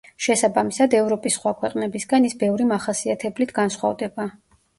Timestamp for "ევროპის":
0.99-1.37